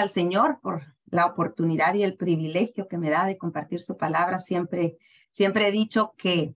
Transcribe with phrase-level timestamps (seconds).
[0.00, 4.38] Al Señor por la oportunidad y el privilegio que me da de compartir su palabra.
[4.38, 4.98] Siempre,
[5.30, 6.54] siempre he dicho que,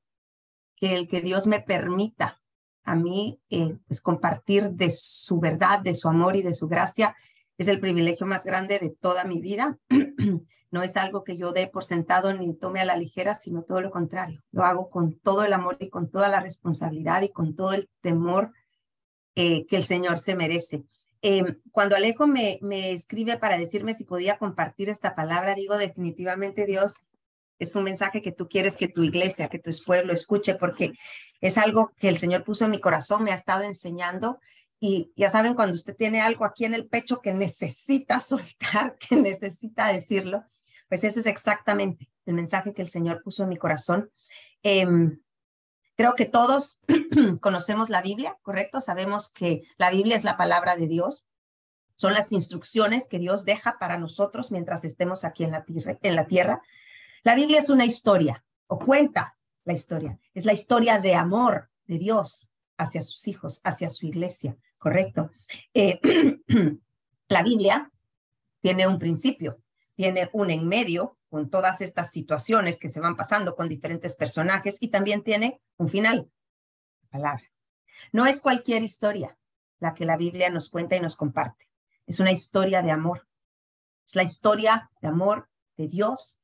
[0.76, 2.40] que el que Dios me permita
[2.84, 7.16] a mí eh, pues compartir de su verdad, de su amor y de su gracia
[7.56, 9.78] es el privilegio más grande de toda mi vida.
[10.70, 13.80] no es algo que yo dé por sentado ni tome a la ligera, sino todo
[13.80, 14.42] lo contrario.
[14.50, 17.88] Lo hago con todo el amor y con toda la responsabilidad y con todo el
[18.00, 18.52] temor
[19.36, 20.84] eh, que el Señor se merece.
[21.26, 26.66] Em, cuando Alejo me, me escribe para decirme si podía compartir esta palabra, digo definitivamente
[26.66, 27.06] Dios,
[27.58, 30.92] es un mensaje que tú quieres que tu iglesia, que tu pueblo escuche, porque
[31.40, 34.38] es algo que el Señor puso en mi corazón, me ha estado enseñando.
[34.78, 39.16] Y ya saben, cuando usted tiene algo aquí en el pecho que necesita soltar, que
[39.16, 40.44] necesita decirlo,
[40.90, 44.10] pues eso es exactamente el mensaje que el Señor puso en mi corazón.
[44.62, 45.18] Em,
[45.96, 46.80] Creo que todos
[47.40, 48.80] conocemos la Biblia, ¿correcto?
[48.80, 51.26] Sabemos que la Biblia es la palabra de Dios.
[51.96, 56.60] Son las instrucciones que Dios deja para nosotros mientras estemos aquí en la, tierra.
[57.22, 60.18] La Biblia es una historia o cuenta la historia.
[60.34, 65.30] Es la historia de amor de Dios hacia sus hijos, hacia su iglesia, ¿correcto?
[65.72, 66.00] Eh,
[67.28, 67.92] la Biblia
[68.60, 69.60] tiene un principio,
[69.94, 74.76] tiene un en medio con todas estas situaciones que se van pasando con diferentes personajes
[74.78, 76.30] y también tiene un final,
[77.10, 77.42] palabra.
[78.12, 79.36] No es cualquier historia
[79.80, 81.68] la que la Biblia nos cuenta y nos comparte.
[82.06, 83.26] Es una historia de amor.
[84.06, 86.38] Es la historia de amor de Dios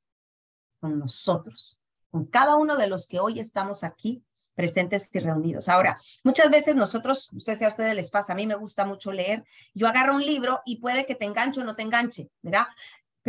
[0.81, 1.79] con nosotros,
[2.11, 4.25] con cada uno de los que hoy estamos aquí
[4.57, 5.69] presentes y reunidos.
[5.69, 8.85] Ahora, muchas veces nosotros, no sé si a ustedes les pasa, a mí me gusta
[8.85, 12.29] mucho leer, yo agarro un libro y puede que te enganche o no te enganche,
[12.43, 12.67] ¿verdad?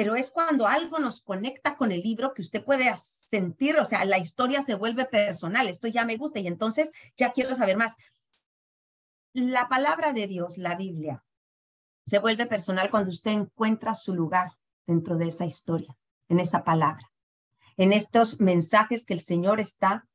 [0.01, 4.03] Pero es cuando algo nos conecta con el libro que usted puede sentir, o sea,
[4.03, 7.93] la historia se vuelve personal, esto ya me gusta y entonces ya quiero saber más.
[9.33, 11.23] La palabra de Dios, la Biblia,
[12.07, 14.53] se vuelve personal cuando usted encuentra su lugar
[14.87, 15.95] dentro de esa historia,
[16.29, 17.11] en esa palabra,
[17.77, 20.07] en estos mensajes que el Señor está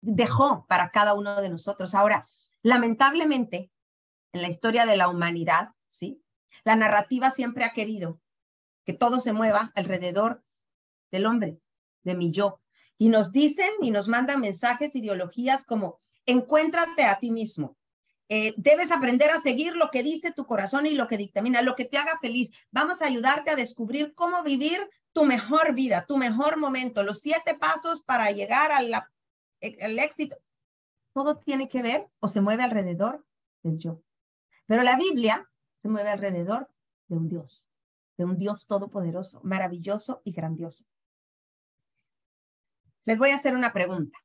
[0.00, 1.94] dejó para cada uno de nosotros.
[1.94, 2.26] Ahora,
[2.62, 3.70] lamentablemente,
[4.32, 6.24] en la historia de la humanidad, ¿sí?
[6.64, 8.18] La narrativa siempre ha querido
[8.88, 10.42] que todo se mueva alrededor
[11.10, 11.60] del hombre,
[12.04, 12.62] de mi yo.
[12.96, 17.76] Y nos dicen y nos mandan mensajes, ideologías como, encuéntrate a ti mismo.
[18.30, 21.76] Eh, debes aprender a seguir lo que dice tu corazón y lo que dictamina, lo
[21.76, 22.50] que te haga feliz.
[22.70, 24.80] Vamos a ayudarte a descubrir cómo vivir
[25.12, 30.38] tu mejor vida, tu mejor momento, los siete pasos para llegar al éxito.
[31.12, 33.22] Todo tiene que ver o se mueve alrededor
[33.62, 34.00] del yo.
[34.64, 35.46] Pero la Biblia
[35.76, 36.70] se mueve alrededor
[37.08, 37.67] de un Dios
[38.18, 40.84] de un Dios todopoderoso, maravilloso y grandioso.
[43.04, 44.18] Les voy a hacer una pregunta.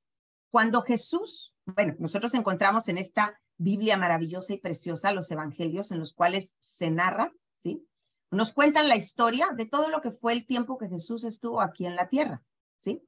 [0.52, 6.14] Cuando Jesús, bueno, nosotros encontramos en esta Biblia maravillosa y preciosa los evangelios en los
[6.14, 7.88] cuales se narra, ¿sí?
[8.32, 11.86] Nos cuentan la historia de todo lo que fue el tiempo que Jesús estuvo aquí
[11.86, 12.44] en la tierra,
[12.78, 13.02] ¿sí?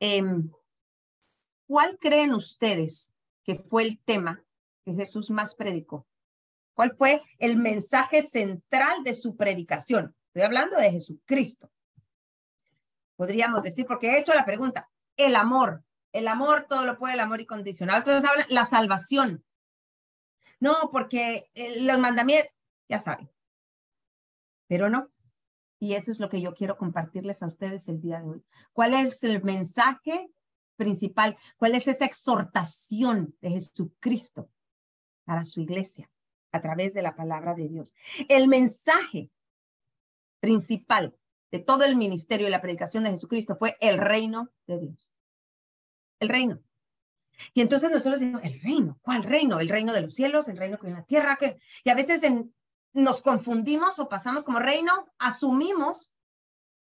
[0.00, 0.50] Em,
[1.66, 3.14] ¿Cuál creen ustedes
[3.44, 4.44] que fue el tema
[4.84, 6.06] que Jesús más predicó?
[6.74, 10.14] ¿Cuál fue el mensaje central de su predicación?
[10.26, 11.70] Estoy hablando de Jesucristo.
[13.16, 17.20] Podríamos decir, porque he hecho la pregunta, el amor, el amor todo lo puede, el
[17.20, 17.98] amor incondicional.
[17.98, 19.44] Entonces hablan la salvación.
[20.58, 22.52] No, porque eh, los mandamientos,
[22.88, 23.30] ya saben.
[24.66, 25.10] Pero no.
[25.78, 28.44] Y eso es lo que yo quiero compartirles a ustedes el día de hoy.
[28.72, 30.28] ¿Cuál es el mensaje
[30.76, 31.36] principal?
[31.56, 34.48] ¿Cuál es esa exhortación de Jesucristo
[35.24, 36.10] para su iglesia?
[36.54, 37.94] A través de la palabra de Dios.
[38.28, 39.28] El mensaje
[40.38, 41.16] principal
[41.50, 45.10] de todo el ministerio y la predicación de Jesucristo fue el reino de Dios.
[46.20, 46.62] El reino.
[47.54, 49.58] Y entonces nosotros decimos, el reino, ¿cuál reino?
[49.58, 51.58] El reino de los cielos, el reino que en la tierra, que...
[51.82, 52.22] y a veces
[52.92, 56.14] nos confundimos o pasamos como reino, asumimos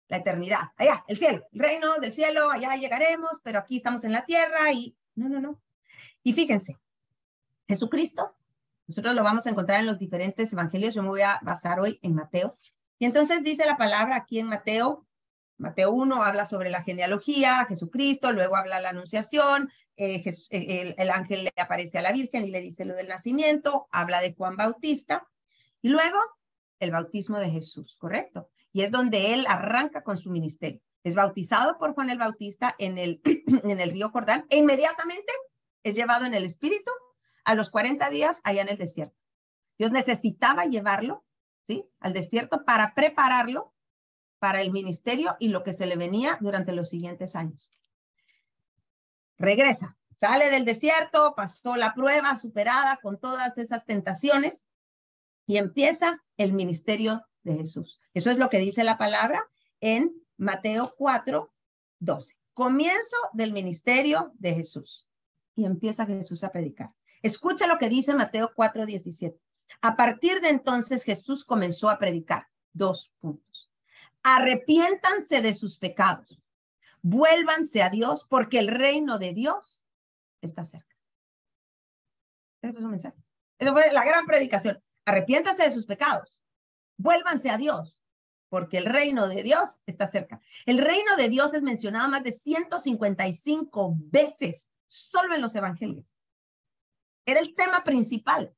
[0.06, 4.12] la eternidad, allá, el cielo, el reino del cielo, allá llegaremos, pero aquí estamos en
[4.12, 5.60] la tierra y no, no, no.
[6.22, 6.78] Y fíjense,
[7.66, 8.36] Jesucristo
[8.86, 10.94] nosotros lo vamos a encontrar en los diferentes evangelios.
[10.94, 12.56] Yo me voy a basar hoy en Mateo.
[12.98, 15.06] Y entonces dice la palabra aquí en Mateo,
[15.58, 21.44] Mateo 1 habla sobre la genealogía, Jesucristo, luego habla la anunciación, eh, eh, el, ángel
[21.44, 25.26] le aparece a la Virgen y le dice lo del nacimiento, habla de Juan Bautista,
[25.80, 26.18] Y luego
[26.78, 28.50] el bautismo de Jesús, ¿correcto?
[28.72, 30.82] Y es donde él arranca con su ministerio.
[31.04, 33.22] Es bautizado por Juan el Bautista en el,
[33.64, 35.32] en el río Jordán e inmediatamente
[35.82, 36.90] es llevado en el Espíritu
[37.46, 39.16] a los 40 días allá en el desierto.
[39.78, 41.24] Dios necesitaba llevarlo,
[41.66, 41.88] ¿sí?
[42.00, 43.72] Al desierto para prepararlo
[44.38, 47.70] para el ministerio y lo que se le venía durante los siguientes años.
[49.38, 54.64] Regresa, sale del desierto, pasó la prueba superada con todas esas tentaciones
[55.46, 58.00] y empieza el ministerio de Jesús.
[58.12, 59.48] Eso es lo que dice la palabra
[59.80, 61.52] en Mateo 4,
[62.00, 62.36] 12.
[62.54, 65.08] Comienzo del ministerio de Jesús.
[65.54, 66.95] Y empieza Jesús a predicar.
[67.22, 69.40] Escucha lo que dice Mateo 4, 17.
[69.80, 72.48] A partir de entonces Jesús comenzó a predicar.
[72.72, 73.70] Dos puntos.
[74.22, 76.42] Arrepiéntanse de sus pecados.
[77.00, 79.84] Vuélvanse a Dios porque el reino de Dios
[80.42, 80.94] está cerca.
[82.60, 83.16] Ese fue su mensaje.
[83.58, 84.82] Esa fue la gran predicación.
[85.04, 86.42] Arrepiéntase de sus pecados.
[86.98, 88.00] Vuélvanse a Dios
[88.48, 90.40] porque el reino de Dios está cerca.
[90.64, 96.04] El reino de Dios es mencionado más de 155 veces solo en los evangelios.
[97.26, 98.54] Era el tema principal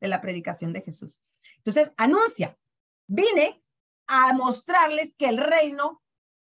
[0.00, 1.20] de la predicación de Jesús.
[1.56, 2.56] Entonces, anuncia,
[3.06, 3.62] vine
[4.06, 6.02] a mostrarles que el reino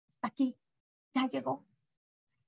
[0.09, 0.57] está aquí,
[1.15, 1.65] ya llegó.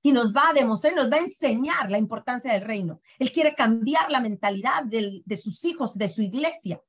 [0.01, 2.99] Y nos va a demostrar, nos va a enseñar la importancia del reino.
[3.17, 6.81] Él quiere cambiar la mentalidad de sus hijos, de su iglesia,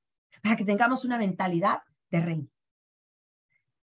[0.42, 1.78] para que tengamos una mentalidad
[2.10, 2.48] de reino.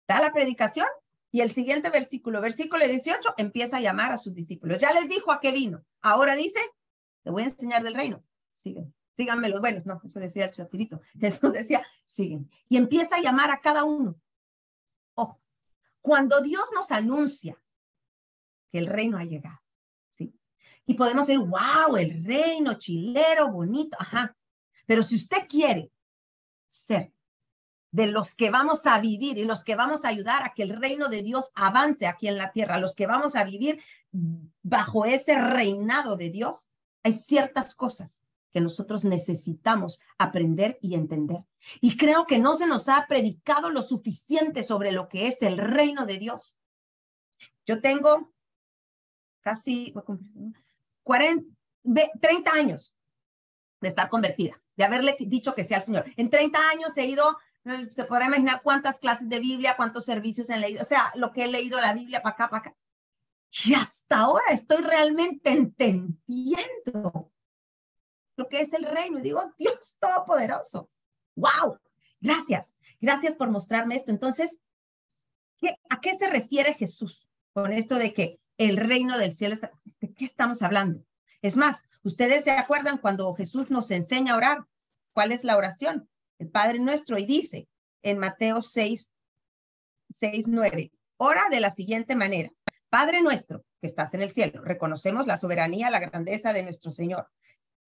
[0.06, 0.86] Da la predicación
[1.32, 4.78] y el siguiente versículo, versículo 18, empieza a llamar a sus discípulos.
[4.78, 5.84] Ya les dijo a qué vino.
[6.02, 6.60] Ahora dice,
[7.24, 8.22] te voy a enseñar del reino.
[8.66, 12.50] Siguen síganme los no, eso decía el chapirito, Jesús decía, siguen.
[12.68, 14.16] Y empieza a llamar a cada uno.
[15.14, 15.40] Ojo,
[16.00, 17.60] cuando Dios nos anuncia
[18.70, 19.60] que el reino ha llegado,
[20.10, 20.34] ¿sí?
[20.84, 24.36] Y podemos decir, wow, el reino chilero, bonito, ajá.
[24.86, 25.90] Pero si usted quiere
[26.68, 27.12] ser
[27.90, 30.76] de los que vamos a vivir y los que vamos a ayudar a que el
[30.76, 33.82] reino de Dios avance aquí en la tierra, los que vamos a vivir
[34.62, 36.68] bajo ese reinado de Dios,
[37.02, 38.25] hay ciertas cosas
[38.56, 41.44] que nosotros necesitamos aprender y entender.
[41.82, 45.58] Y creo que no se nos ha predicado lo suficiente sobre lo que es el
[45.58, 46.56] reino de Dios.
[47.66, 48.32] Yo tengo
[49.42, 49.92] casi
[51.02, 51.54] 40,
[52.18, 52.96] 30 años
[53.82, 56.06] de estar convertida, de haberle dicho que sea el Señor.
[56.16, 57.36] En 30 años he ido,
[57.90, 61.44] se podrá imaginar cuántas clases de Biblia, cuántos servicios he leído, o sea, lo que
[61.44, 62.76] he leído la Biblia para acá, para acá.
[63.66, 67.30] Y hasta ahora estoy realmente entendiendo
[68.36, 69.18] lo que es el reino.
[69.18, 70.90] Y digo, Dios Todopoderoso.
[71.34, 71.78] ¡Wow!
[72.20, 72.76] Gracias.
[73.00, 74.10] Gracias por mostrarme esto.
[74.10, 74.60] Entonces,
[75.90, 79.70] ¿a qué se refiere Jesús con esto de que el reino del cielo está?
[80.00, 81.04] ¿De qué estamos hablando?
[81.42, 84.66] Es más, ustedes se acuerdan cuando Jesús nos enseña a orar.
[85.12, 86.08] ¿Cuál es la oración?
[86.38, 87.68] El Padre Nuestro y dice
[88.02, 89.12] en Mateo 6,
[90.12, 92.50] 6, 9, ora de la siguiente manera.
[92.88, 97.28] Padre nuestro que estás en el cielo, reconocemos la soberanía, la grandeza de nuestro Señor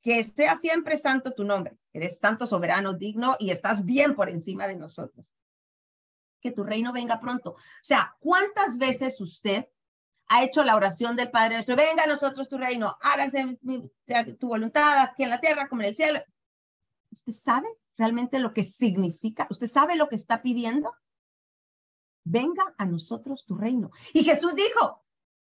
[0.03, 1.79] que sea siempre santo tu nombre.
[1.93, 5.37] Eres santo, soberano, digno y estás bien por encima de nosotros.
[6.41, 7.53] Que tu reino venga pronto.
[7.53, 9.69] O sea, ¿cuántas veces usted
[10.29, 11.75] ha hecho la oración del Padre nuestro?
[11.77, 13.59] Venga a nosotros tu reino, hágase
[14.39, 16.21] tu voluntad aquí en la tierra como en el cielo.
[17.11, 19.49] ¿Usted sabe realmente lo que significa?
[19.51, 20.95] ¿Usted sabe lo que está pidiendo?
[22.25, 23.91] Venga a nosotros tu reino.
[24.13, 25.03] Y Jesús dijo,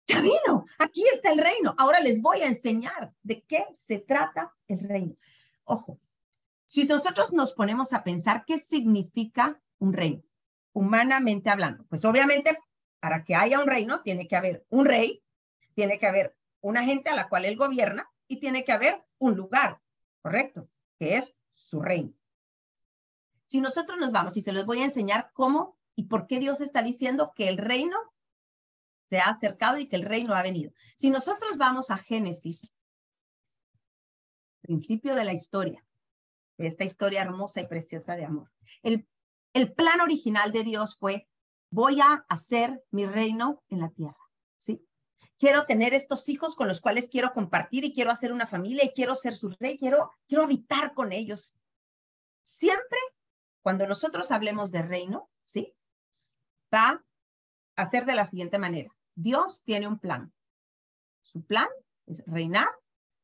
[0.06, 1.74] ya vino, aquí está el reino.
[1.78, 5.16] Ahora les voy a enseñar de qué se trata el reino.
[5.64, 6.00] Ojo,
[6.66, 10.22] si nosotros nos ponemos a pensar qué significa un reino,
[10.72, 12.58] humanamente hablando, pues obviamente
[12.98, 15.22] para que haya un reino tiene que haber un rey,
[15.74, 19.34] tiene que haber una gente a la cual él gobierna y tiene que haber un
[19.36, 19.80] lugar,
[20.22, 20.68] ¿correcto?
[20.98, 22.12] Que es su reino.
[23.46, 26.60] Si nosotros nos vamos y se los voy a enseñar cómo y por qué Dios
[26.60, 27.96] está diciendo que el reino
[29.12, 30.72] se ha acercado y que el reino ha venido.
[30.96, 32.72] Si nosotros vamos a Génesis,
[34.62, 35.84] principio de la historia,
[36.56, 38.50] de esta historia hermosa y preciosa de amor,
[38.82, 39.06] el,
[39.52, 41.28] el plan original de Dios fue,
[41.70, 44.82] voy a hacer mi reino en la tierra, ¿sí?
[45.38, 48.94] Quiero tener estos hijos con los cuales quiero compartir y quiero hacer una familia y
[48.94, 51.54] quiero ser su rey, quiero, quiero habitar con ellos.
[52.42, 52.98] Siempre
[53.60, 55.74] cuando nosotros hablemos de reino, ¿sí?
[56.72, 57.04] Va
[57.76, 58.90] a ser de la siguiente manera.
[59.14, 60.32] Dios tiene un plan.
[61.22, 61.68] Su plan
[62.06, 62.68] es reinar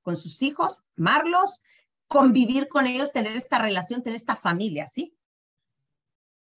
[0.03, 1.63] con sus hijos, amarlos,
[2.07, 5.15] convivir con ellos, tener esta relación, tener esta familia, ¿sí?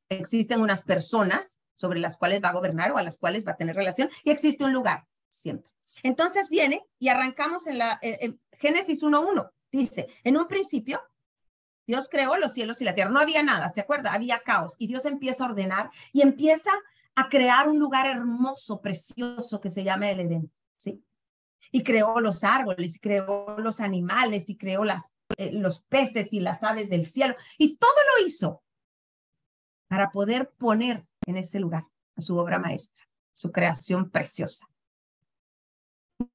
[0.10, 3.58] Existen unas personas sobre las cuales va a gobernar o a las cuales va a
[3.58, 5.70] tener relación y existe un lugar, siempre.
[6.04, 9.52] Entonces viene y arrancamos en la en Génesis 1.1.
[9.72, 11.02] Dice, en un principio,
[11.88, 13.10] Dios creó los cielos y la tierra.
[13.10, 14.14] No había nada, ¿se acuerda?
[14.14, 14.76] Había caos.
[14.78, 16.72] Y Dios empieza a ordenar y empieza
[17.16, 20.52] a crear un lugar hermoso, precioso que se llama el Edén.
[20.78, 21.04] ¿sí?
[21.72, 26.40] Y creó los árboles, y creó los animales, y creó las, eh, los peces y
[26.40, 27.36] las aves del cielo.
[27.58, 28.64] Y todo lo hizo
[29.88, 34.68] para poder poner en ese lugar a su obra maestra, su creación preciosa.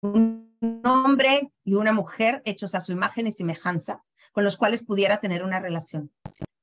[0.01, 5.21] Un hombre y una mujer hechos a su imagen y semejanza, con los cuales pudiera
[5.21, 6.13] tener una relación.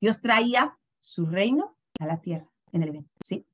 [0.00, 3.46] Dios traía su reino a la tierra en el Edén, ¿sí?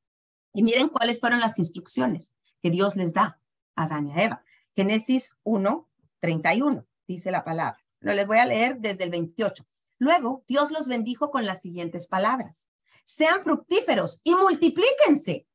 [0.53, 3.41] Y miren cuáles fueron las instrucciones que Dios les da
[3.77, 4.45] a Adán y a Eva.
[4.75, 5.89] Génesis 1,
[6.21, 7.79] 31, dice la palabra.
[8.01, 9.67] No les voy a leer desde el 28.
[9.99, 12.69] Luego, Dios los bendijo con las siguientes palabras.
[13.05, 15.47] Sean fructíferos y multiplíquense.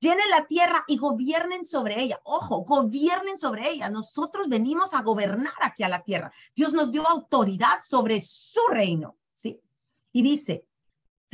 [0.00, 2.20] Llenen la tierra y gobiernen sobre ella.
[2.24, 3.88] Ojo, gobiernen sobre ella.
[3.88, 6.32] Nosotros venimos a gobernar aquí a la tierra.
[6.54, 9.60] Dios nos dio autoridad sobre su reino, ¿sí?
[10.12, 10.66] Y dice,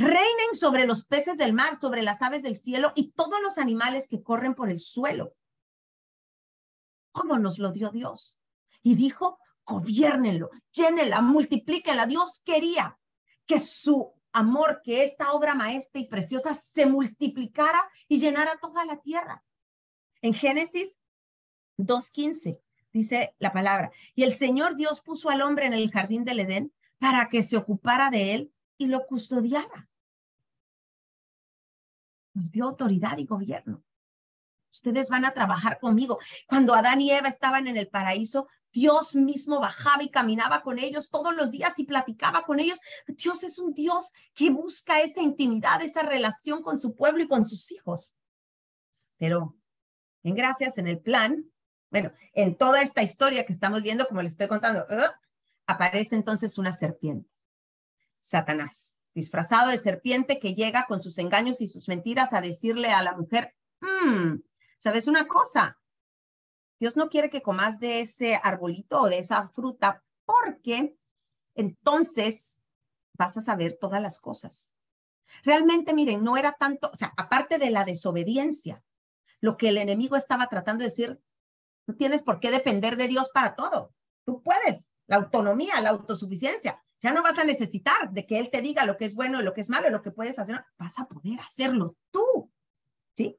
[0.01, 4.09] reinen sobre los peces del mar, sobre las aves del cielo y todos los animales
[4.09, 5.35] que corren por el suelo.
[7.13, 8.41] ¿Cómo nos lo dio Dios?
[8.83, 12.07] Y dijo, gobiernenlo, llénenla, multiplíquenla.
[12.07, 12.99] Dios quería
[13.45, 18.97] que su amor, que esta obra maestra y preciosa se multiplicara y llenara toda la
[19.03, 19.45] tierra.
[20.23, 20.99] En Génesis
[21.77, 22.59] 2.15
[22.91, 26.73] dice la palabra, y el Señor Dios puso al hombre en el jardín del Edén
[26.99, 29.90] para que se ocupara de él y lo custodiara
[32.35, 33.83] nos dio autoridad y gobierno.
[34.73, 36.19] Ustedes van a trabajar conmigo.
[36.47, 41.11] Cuando Adán y Eva estaban en el paraíso, Dios mismo bajaba y caminaba con ellos
[41.11, 42.79] todos los días y platicaba con ellos.
[43.09, 47.49] Dios es un Dios que busca esa intimidad, esa relación con su pueblo y con
[47.49, 48.15] sus hijos.
[49.19, 49.57] Pero
[50.23, 51.51] en gracias, en el plan,
[51.91, 55.11] bueno, en toda esta historia que estamos viendo, como les estoy contando, ¡uh!
[55.67, 57.29] aparece entonces una serpiente,
[58.21, 63.03] Satanás disfrazado de serpiente que llega con sus engaños y sus mentiras a decirle a
[63.03, 64.37] la mujer, mm,
[64.79, 65.79] ¿sabes una cosa?
[66.79, 70.97] Dios no quiere que comas de ese arbolito o de esa fruta porque
[71.55, 72.61] entonces
[73.15, 74.73] vas a saber todas las cosas.
[75.45, 78.83] Realmente, miren, no era tanto, o sea, aparte de la desobediencia,
[79.41, 81.21] lo que el enemigo estaba tratando de decir,
[81.87, 83.95] no tienes por qué depender de Dios para todo.
[84.25, 86.83] Tú puedes, la autonomía, la autosuficiencia.
[87.01, 89.55] Ya no vas a necesitar de que Él te diga lo que es bueno lo
[89.55, 90.65] que es malo, lo que puedes hacer.
[90.79, 92.51] Vas a poder hacerlo tú.
[93.17, 93.39] ¿Sí?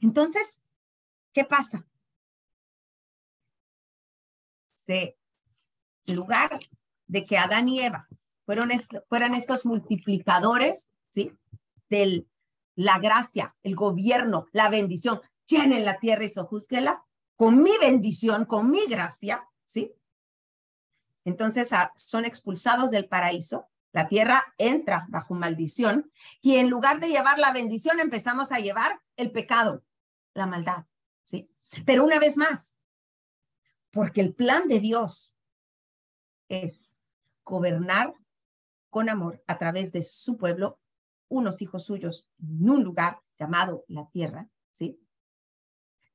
[0.00, 0.58] Entonces,
[1.32, 1.86] ¿qué pasa?
[4.86, 5.16] Se,
[6.06, 6.58] en lugar
[7.06, 8.08] de que Adán y Eva
[8.44, 8.70] fueron
[9.08, 11.32] fueran estos multiplicadores, ¿sí?
[11.88, 12.26] De
[12.76, 17.04] la gracia, el gobierno, la bendición, llenen la tierra y sojúzguela
[17.36, 19.92] con mi bendición, con mi gracia, ¿sí?
[21.24, 26.10] Entonces ah, son expulsados del paraíso, la tierra entra bajo maldición
[26.42, 29.84] y en lugar de llevar la bendición empezamos a llevar el pecado,
[30.34, 30.84] la maldad,
[31.22, 31.48] ¿sí?
[31.86, 32.76] Pero una vez más,
[33.92, 35.36] porque el plan de Dios
[36.48, 36.92] es
[37.44, 38.14] gobernar
[38.90, 40.78] con amor a través de su pueblo,
[41.28, 45.00] unos hijos suyos en un lugar llamado la tierra, ¿sí?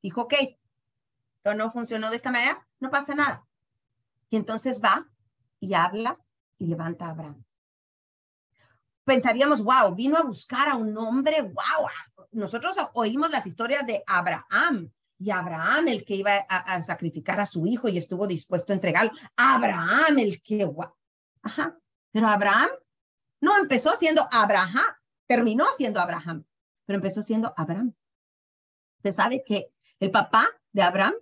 [0.01, 0.33] Dijo, ok,
[1.37, 3.45] esto no funcionó de esta manera, no pasa nada.
[4.29, 5.07] Y entonces va
[5.59, 6.17] y habla
[6.57, 7.43] y levanta a Abraham.
[9.03, 11.87] Pensaríamos, wow, vino a buscar a un hombre, wow.
[12.31, 17.65] Nosotros oímos las historias de Abraham y Abraham el que iba a, sacrificar a su
[17.65, 19.11] hijo y estuvo dispuesto a entregarlo.
[19.35, 20.93] Abraham el que, wow.
[21.41, 21.77] Ajá,
[22.11, 22.69] pero Abraham
[23.41, 24.85] no empezó siendo Abraham,
[25.27, 26.45] terminó siendo Abraham,
[26.85, 27.93] pero empezó siendo Abraham.
[28.97, 31.13] Usted sabe que el papá de Abraham,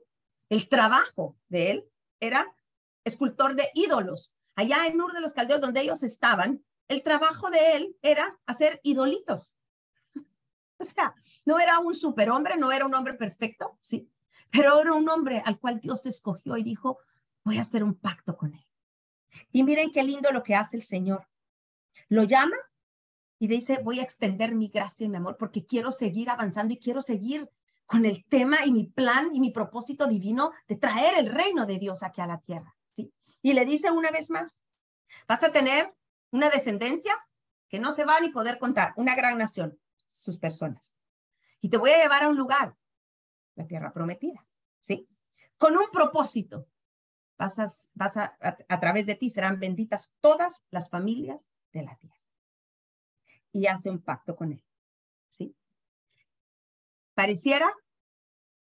[0.49, 2.45] el trabajo de él era
[3.07, 4.33] escultor de ídolos.
[4.55, 8.79] Allá en Ur de los Caldeos, donde ellos estaban, el trabajo de él era hacer
[8.83, 9.55] idolitos.
[10.79, 14.11] O sea, no era un superhombre, no era un hombre perfecto, sí,
[14.51, 16.99] pero era un hombre al cual Dios escogió y dijo,
[17.43, 18.63] voy a hacer un pacto con él.
[19.51, 21.27] Y miren qué lindo lo que hace el Señor.
[22.09, 22.57] Lo llama
[23.39, 26.77] y dice, voy a extender mi gracia y mi amor porque quiero seguir avanzando y
[26.77, 27.49] quiero seguir
[27.87, 31.79] con el tema y mi plan y mi propósito divino de traer el reino de
[31.79, 32.76] Dios aquí a la tierra.
[33.47, 34.65] Y le dice una vez más,
[35.25, 35.95] vas a tener
[36.31, 37.17] una descendencia
[37.69, 40.91] que no se va a ni poder contar, una gran nación, sus personas.
[41.61, 42.75] Y te voy a llevar a un lugar,
[43.55, 44.45] la tierra prometida,
[44.81, 45.07] ¿sí?
[45.57, 46.67] Con un propósito.
[47.37, 51.39] Vas a, vas a, a, través de ti serán benditas todas las familias
[51.71, 52.19] de la tierra.
[53.53, 54.63] Y hace un pacto con él,
[55.29, 55.55] ¿sí?
[57.13, 57.73] Pareciera,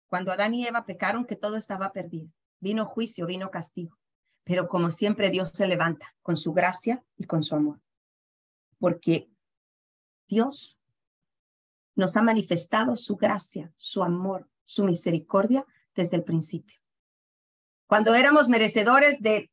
[0.05, 2.29] cuando Adán y Eva pecaron, que todo estaba perdido.
[2.59, 3.97] Vino juicio, vino castigo.
[4.45, 7.81] Pero como siempre, Dios se levanta con su gracia y con su amor.
[8.79, 9.27] Porque
[10.27, 10.79] Dios
[11.95, 16.79] nos ha manifestado su gracia, su amor, su misericordia desde el principio.
[17.87, 19.51] Cuando éramos merecedores de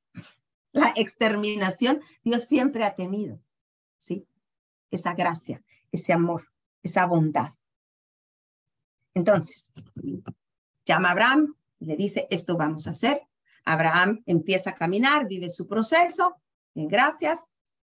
[0.73, 3.41] la exterminación, Dios siempre ha tenido,
[3.97, 4.27] ¿sí?
[4.91, 6.49] Esa gracia, ese amor,
[6.83, 7.55] esa bondad.
[9.15, 9.73] Entonces,
[10.85, 13.23] llama a Abraham y le dice, esto vamos a hacer.
[13.65, 16.37] Abraham empieza a caminar, vive su proceso.
[16.75, 17.45] En gracias.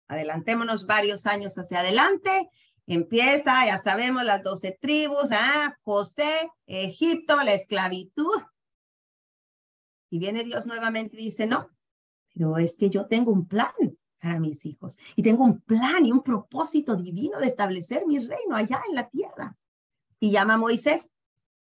[0.08, 2.48] Adelantémonos varios años hacia adelante.
[2.86, 8.42] Empieza, ya sabemos, las doce tribus, ah, José, Egipto, la esclavitud.
[10.10, 11.70] Y viene Dios nuevamente y dice, no,
[12.34, 13.72] pero es que yo tengo un plan
[14.18, 18.54] para mis hijos y tengo un plan y un propósito divino de establecer mi reino
[18.54, 19.56] allá en la tierra.
[20.20, 21.14] Y llama a Moisés,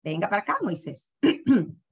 [0.03, 1.11] venga para acá, Moisés.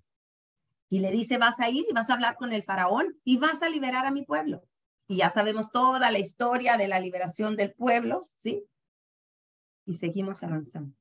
[0.88, 3.62] y le dice, vas a ir y vas a hablar con el faraón y vas
[3.62, 4.62] a liberar a mi pueblo.
[5.09, 8.64] Y ya sabemos toda la historia de la liberación del pueblo, ¿sí?
[9.85, 10.97] Y seguimos avanzando.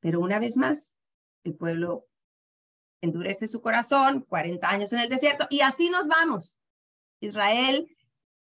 [0.00, 0.94] Pero una vez más,
[1.44, 2.06] el pueblo
[3.00, 6.58] endurece su corazón, 40 años en el desierto, y así nos vamos.
[7.20, 7.88] Israel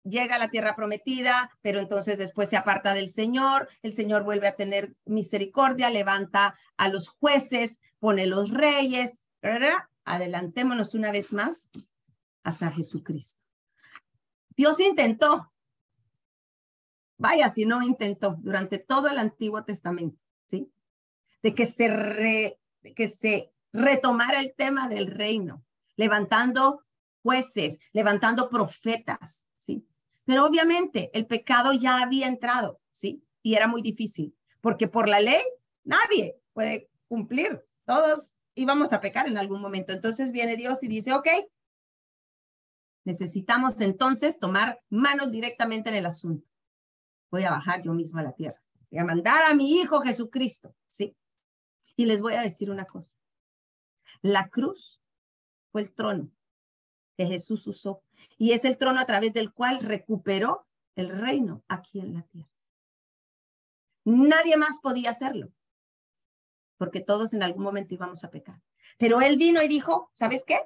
[0.04, 4.48] llega a la tierra prometida, pero entonces después se aparta del Señor, el Señor vuelve
[4.48, 9.27] a tener misericordia, levanta a los jueces, pone los reyes,
[10.04, 11.70] adelantémonos una vez más
[12.44, 13.40] hasta Jesucristo.
[14.56, 15.52] Dios intentó,
[17.18, 20.72] vaya si no intentó, durante todo el Antiguo Testamento, ¿sí?
[21.44, 25.64] De que se, de que se retomara el tema del reino,
[25.96, 26.84] levantando
[27.22, 29.86] jueces, levantando profetas, ¿sí?
[30.26, 33.24] Pero obviamente el pecado ya había entrado, ¿sí?
[33.44, 35.44] Y era muy difícil, porque por la ley
[35.84, 37.64] nadie puede cumplir.
[37.86, 39.94] Todos íbamos a pecar en algún momento.
[39.94, 41.28] Entonces viene Dios y dice, ok,
[43.06, 46.48] necesitamos entonces tomar manos directamente en el asunto.
[47.32, 48.62] Voy a bajar yo mismo a la tierra.
[48.90, 51.16] Voy a mandar a mi Hijo Jesucristo, ¿sí?
[51.96, 53.18] Y les voy a decir una cosa.
[54.22, 55.02] La cruz
[55.72, 56.32] fue el trono
[57.16, 58.04] que Jesús usó
[58.38, 62.50] y es el trono a través del cual recuperó el reino aquí en la tierra.
[64.06, 65.52] Nadie más podía hacerlo,
[66.78, 68.62] porque todos en algún momento íbamos a pecar.
[68.98, 70.60] Pero él vino y dijo, ¿sabes qué?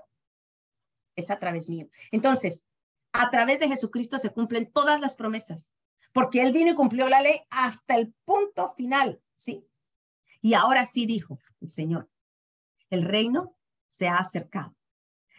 [1.15, 1.89] Es a través mío.
[2.11, 2.63] Entonces,
[3.11, 5.73] a través de Jesucristo se cumplen todas las promesas,
[6.13, 9.65] porque él vino y cumplió la ley hasta el punto final, ¿sí?
[10.41, 12.09] Y ahora sí dijo el Señor,
[12.89, 13.55] el reino
[13.87, 14.75] se ha acercado.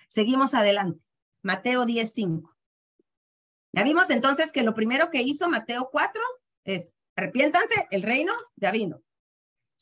[0.08, 1.02] Seguimos adelante.
[1.42, 2.54] Mateo 10.5.
[3.72, 6.22] Ya vimos entonces que lo primero que hizo Mateo 4
[6.64, 9.02] es, arrepiéntanse, el reino ya vino.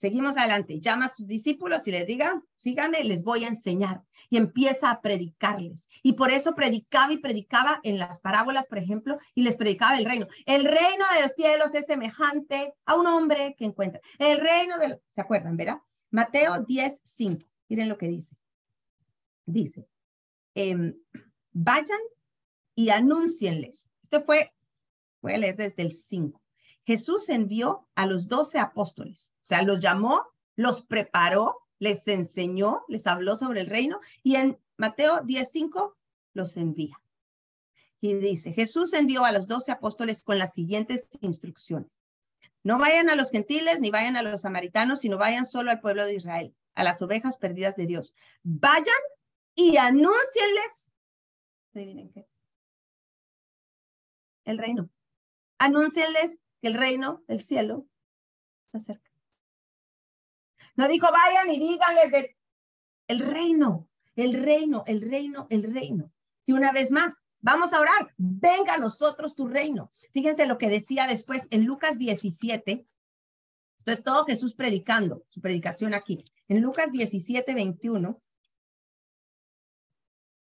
[0.00, 4.02] Seguimos adelante, llama a sus discípulos y les diga, síganme, les voy a enseñar.
[4.30, 5.88] Y empieza a predicarles.
[6.02, 10.06] Y por eso predicaba y predicaba en las parábolas, por ejemplo, y les predicaba el
[10.06, 10.26] reino.
[10.46, 14.00] El reino de los cielos es semejante a un hombre que encuentra.
[14.18, 15.82] El reino de, ¿se acuerdan, verdad?
[16.10, 17.46] Mateo 10.5.
[17.68, 18.34] Miren lo que dice.
[19.44, 19.86] Dice,
[20.54, 20.94] em,
[21.52, 22.00] vayan
[22.74, 23.90] y anúncienles.
[24.02, 24.50] Este fue,
[25.20, 26.40] voy a leer desde el 5.
[26.84, 33.06] Jesús envió a los doce apóstoles, o sea, los llamó, los preparó, les enseñó, les
[33.06, 35.94] habló sobre el reino y en Mateo 10.5
[36.34, 37.00] los envía.
[38.00, 41.90] Y dice, Jesús envió a los doce apóstoles con las siguientes instrucciones.
[42.62, 46.04] No vayan a los gentiles ni vayan a los samaritanos, sino vayan solo al pueblo
[46.04, 48.14] de Israel a las ovejas perdidas de Dios.
[48.42, 48.94] Vayan
[49.54, 50.90] y anúncienles.
[51.74, 52.26] Adivinen qué.
[54.44, 54.88] El reino.
[55.58, 57.86] Anúncienles que el reino del cielo
[58.70, 59.10] se acerca.
[60.76, 62.36] No dijo vayan y díganles de
[63.08, 66.12] el reino, el reino, el reino, el reino.
[66.46, 68.14] Y una vez más, vamos a orar.
[68.16, 69.92] Venga a nosotros tu reino.
[70.12, 72.86] Fíjense lo que decía después en Lucas 17,
[73.78, 76.18] esto es todo Jesús predicando, su predicación aquí.
[76.48, 78.20] En Lucas 17, 21,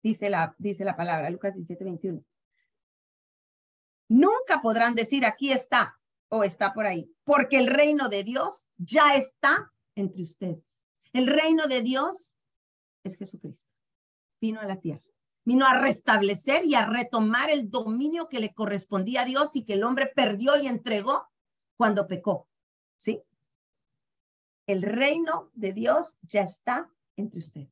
[0.02, 2.24] dice la, dice la palabra, Lucas 17, 21.
[4.08, 5.97] Nunca podrán decir aquí está
[6.30, 10.64] o está por ahí, porque el reino de Dios ya está entre ustedes.
[11.14, 12.36] El reino de Dios
[13.04, 13.72] es Jesucristo.
[14.40, 15.04] Vino a la tierra.
[15.46, 19.74] Vino a restablecer y a retomar el dominio que le correspondía a Dios y que
[19.74, 21.28] el hombre perdió y entregó
[21.78, 22.50] cuando pecó.
[22.98, 23.24] ¿sí?
[24.66, 27.72] El reino de Dios ya está entre ustedes.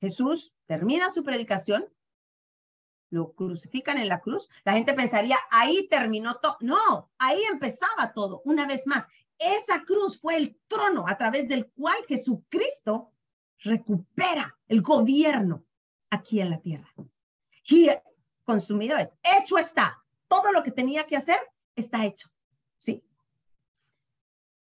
[0.00, 1.88] Jesús termina su predicación,
[3.14, 4.48] lo crucifican en la cruz.
[4.64, 6.56] La gente pensaría, ahí terminó todo.
[6.60, 8.42] No, ahí empezaba todo.
[8.44, 9.06] Una vez más,
[9.38, 13.12] esa cruz fue el trono a través del cual Jesucristo
[13.60, 15.64] recupera el gobierno
[16.10, 16.92] aquí en la tierra.
[17.68, 17.88] Y
[18.44, 20.02] consumido, hecho está.
[20.28, 21.38] Todo lo que tenía que hacer
[21.76, 22.28] está hecho.
[22.76, 23.04] Sí.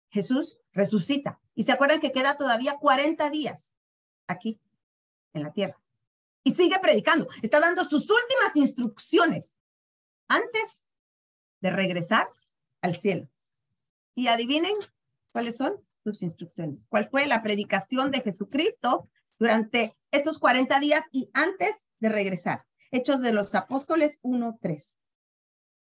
[0.10, 1.40] Jesús resucita.
[1.56, 3.78] Y se acuerdan que queda todavía 40 días
[4.28, 4.60] aquí
[5.34, 5.80] en la tierra.
[6.44, 7.28] Y sigue predicando.
[7.42, 9.58] Está dando sus últimas instrucciones
[10.28, 10.82] antes
[11.60, 12.28] de regresar
[12.82, 13.30] al cielo.
[14.16, 14.76] Y adivinen
[15.32, 16.86] cuáles son sus instrucciones.
[16.90, 22.66] ¿Cuál fue la predicación de Jesucristo durante estos 40 días y antes de regresar?
[22.92, 24.98] Hechos de los Apóstoles 1.3.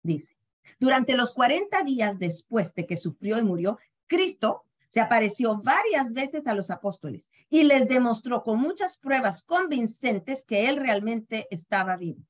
[0.03, 0.37] Dice,
[0.79, 6.47] durante los 40 días después de que sufrió y murió, Cristo se apareció varias veces
[6.47, 12.23] a los apóstoles y les demostró con muchas pruebas convincentes que él realmente estaba vivo.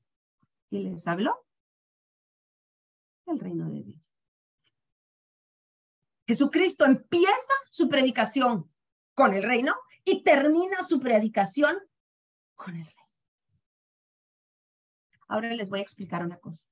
[0.70, 1.46] Y les habló
[3.26, 4.12] del reino de Dios.
[6.26, 8.70] Jesucristo empieza su predicación
[9.14, 11.76] con el reino y termina su predicación
[12.54, 13.00] con el reino.
[15.28, 16.68] Ahora les voy a explicar una cosa.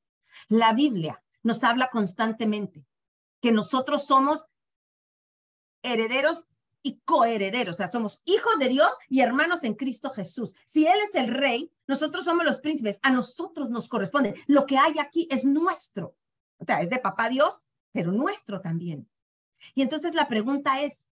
[0.48, 2.84] La Biblia nos habla constantemente
[3.40, 4.48] que nosotros somos
[5.82, 6.46] herederos
[6.82, 10.54] y coherederos, o sea, somos hijos de Dios y hermanos en Cristo Jesús.
[10.64, 14.42] Si Él es el rey, nosotros somos los príncipes, a nosotros nos corresponde.
[14.46, 16.16] Lo que hay aquí es nuestro,
[16.58, 17.62] o sea, es de papá Dios,
[17.92, 19.08] pero nuestro también.
[19.74, 21.10] Y entonces la pregunta es,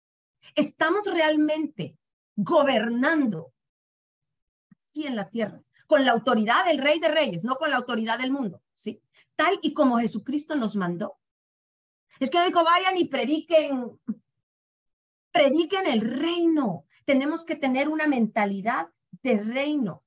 [0.55, 1.97] ¿estamos realmente
[2.35, 3.53] gobernando
[4.71, 8.19] aquí en la tierra con la autoridad del rey de reyes, no con la autoridad
[8.19, 9.01] del mundo, ¿sí?
[9.35, 11.17] Tal y como Jesucristo nos mandó.
[12.19, 13.99] Es que no dijo, vayan y prediquen
[15.31, 16.85] prediquen el reino.
[17.05, 18.89] Tenemos que tener una mentalidad
[19.23, 20.03] de reino.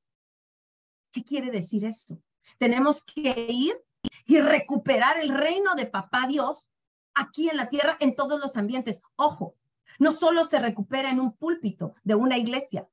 [1.11, 2.23] ¿Qué quiere decir esto?
[2.59, 3.81] Tenemos que ir
[4.27, 6.71] y recuperar el reino de papá Dios
[7.15, 9.01] aquí en la tierra, en todos los ambientes.
[9.17, 9.57] Ojo,
[9.99, 12.89] no solo se recupera en un púlpito de una iglesia.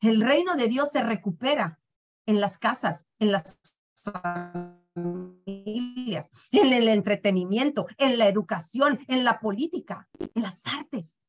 [0.00, 1.80] El reino de Dios se recupera
[2.26, 3.58] en las casas, en las
[4.02, 11.20] familias, en el entretenimiento, en la educación, en la política, en las artes.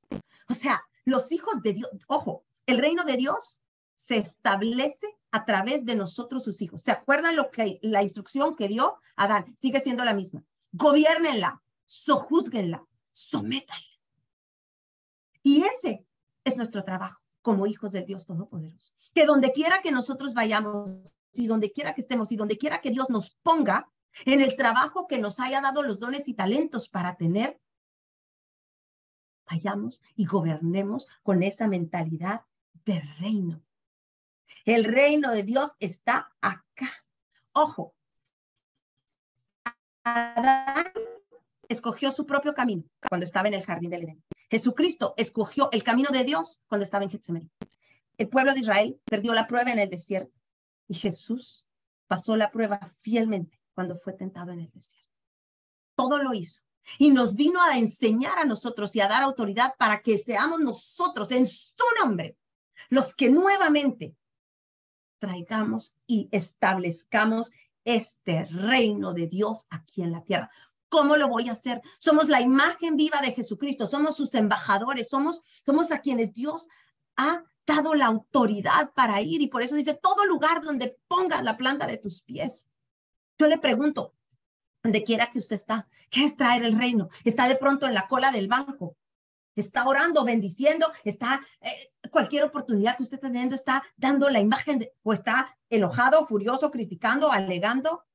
[0.50, 3.60] O sea, los hijos de Dios, ojo, el reino de Dios
[3.96, 6.82] se establece a través de nosotros sus hijos.
[6.82, 9.56] ¿Se acuerdan lo que la instrucción que dio Adán?
[9.60, 10.44] Sigue siendo la misma.
[10.72, 13.86] Gobiernenla, sojúzguenla, sométanla.
[15.44, 16.06] Y ese
[16.44, 18.94] es nuestro trabajo como hijos del Dios Todopoderoso.
[19.14, 21.02] Que donde quiera que nosotros vayamos
[21.38, 23.90] y donde quiera que estemos y donde quiera que Dios nos ponga
[24.26, 27.60] en el trabajo que nos haya dado los dones y talentos para tener,
[29.50, 32.42] vayamos y gobernemos con esa mentalidad
[32.86, 33.62] de reino.
[34.66, 36.90] El reino de Dios está acá.
[37.54, 37.96] Ojo,
[40.04, 40.92] Adán
[41.70, 44.24] escogió su propio camino cuando estaba en el jardín del Edén.
[44.50, 47.50] Jesucristo escogió el camino de Dios cuando estaba en Getsemaní.
[48.18, 50.37] El pueblo de Israel perdió la prueba en el desierto
[50.88, 51.66] y Jesús
[52.08, 55.12] pasó la prueba fielmente cuando fue tentado en el desierto.
[55.96, 56.64] Todo lo hizo
[56.98, 61.32] y nos vino a enseñar a nosotros y a dar autoridad para que seamos nosotros
[61.32, 62.38] en su nombre
[62.90, 64.16] los que nuevamente
[65.20, 67.52] traigamos y establezcamos
[67.84, 70.50] este reino de Dios aquí en la tierra.
[70.90, 71.82] ¿Cómo lo voy a hacer?
[72.00, 76.68] Somos la imagen viva de Jesucristo, somos sus embajadores, somos, somos a quienes Dios
[77.18, 81.58] ha dado la autoridad para ir y por eso dice, todo lugar donde pongas la
[81.58, 82.68] planta de tus pies.
[83.38, 84.16] Yo le pregunto,
[84.82, 85.88] donde quiera que usted está.
[86.10, 87.10] ¿Qué es traer el reino?
[87.26, 88.96] Está de pronto en la cola del banco.
[89.56, 94.80] Está orando, bendiciendo, está eh, cualquier oportunidad que usted está teniendo, está dando la imagen
[94.80, 98.06] de, o está enojado, furioso, criticando, alegando,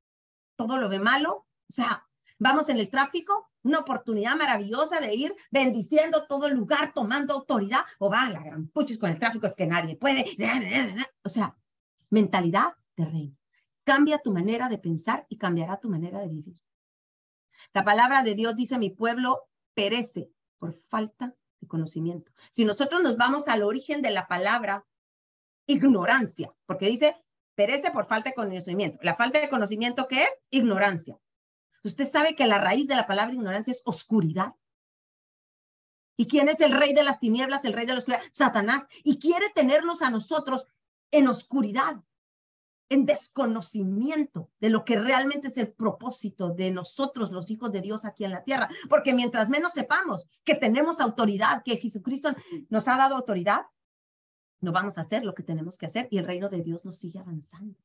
[0.56, 1.46] todo lo ve malo.
[1.68, 2.06] O sea,
[2.38, 7.80] vamos en el tráfico, una oportunidad maravillosa de ir bendiciendo todo el lugar, tomando autoridad,
[7.98, 10.36] o va a la gran puchis con el tráfico, es que nadie puede.
[11.24, 11.56] O sea,
[12.10, 13.36] mentalidad de reino.
[13.84, 16.62] Cambia tu manera de pensar y cambiará tu manera de vivir.
[17.72, 22.32] La palabra de Dios dice, mi pueblo perece por falta de conocimiento.
[22.50, 24.84] Si nosotros nos vamos al origen de la palabra
[25.66, 27.16] ignorancia, porque dice,
[27.54, 28.98] perece por falta de conocimiento.
[29.02, 30.38] La falta de conocimiento, ¿qué es?
[30.50, 31.18] Ignorancia.
[31.84, 34.54] Usted sabe que la raíz de la palabra ignorancia es oscuridad.
[36.16, 38.22] ¿Y quién es el rey de las tinieblas, el rey de la oscuridad?
[38.32, 38.86] Satanás.
[39.02, 40.66] Y quiere tenernos a nosotros
[41.10, 42.02] en oscuridad
[42.92, 48.04] en desconocimiento de lo que realmente es el propósito de nosotros, los hijos de Dios
[48.04, 48.68] aquí en la tierra.
[48.90, 52.34] Porque mientras menos sepamos que tenemos autoridad, que Jesucristo
[52.68, 53.62] nos ha dado autoridad,
[54.60, 56.98] no vamos a hacer lo que tenemos que hacer y el reino de Dios nos
[56.98, 57.78] sigue avanzando.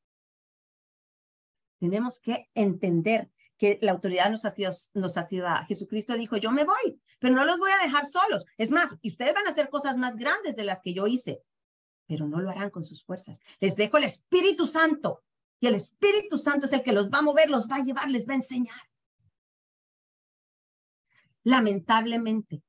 [1.80, 5.46] Tenemos que entender que la autoridad nos ha sido, nos ha sido.
[5.66, 8.44] Jesucristo dijo, yo me voy, pero no los voy a dejar solos.
[8.56, 11.42] Es más, ustedes van a hacer cosas más grandes de las que yo hice.
[12.06, 13.38] pero no lo harán con sus fuerzas.
[13.60, 15.22] Les dejo el Espíritu Santo
[15.60, 18.10] y el Espíritu Santo es el que los va a mover, los va a llevar,
[18.10, 18.80] les va a enseñar.
[21.44, 22.62] Lamentablemente,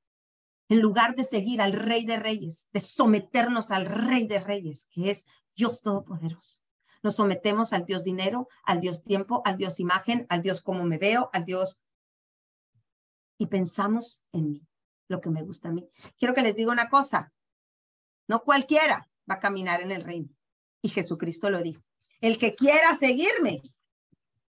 [0.68, 5.10] en lugar de seguir al Rey de Reyes, de someternos al Rey de Reyes, que
[5.10, 5.26] es
[5.56, 6.60] Dios Todopoderoso,
[7.04, 10.98] nos sometemos al Dios dinero, al Dios tiempo, al Dios imagen, al Dios como me
[10.98, 11.82] veo, al Dios...
[13.38, 14.68] Y pensamos en mí,
[15.08, 15.88] lo que me gusta a mí.
[16.18, 17.32] Quiero que les diga una cosa,
[18.28, 20.30] no cualquiera va a caminar en el reino.
[20.82, 21.82] Y Jesucristo lo dijo.
[22.22, 23.62] El que quiera seguirme,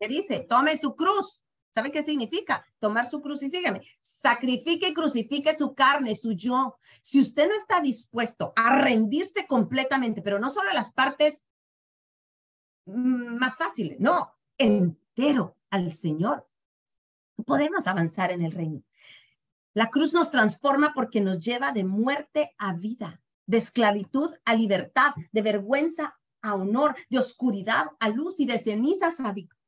[0.00, 0.40] ¿qué dice?
[0.40, 1.42] Tome su cruz.
[1.70, 2.64] ¿Sabe qué significa?
[2.78, 3.82] Tomar su cruz y sígueme.
[4.00, 6.76] Sacrifique y crucifique su carne, su yo.
[7.02, 11.44] Si usted no está dispuesto a rendirse completamente, pero no solo las partes
[12.88, 16.48] más fáciles, no, entero al Señor,
[17.46, 18.82] podemos avanzar en el reino.
[19.74, 25.14] La cruz nos transforma porque nos lleva de muerte a vida, de esclavitud a libertad,
[25.30, 29.58] de vergüenza a honor, de oscuridad a luz y de cenizas a victoria.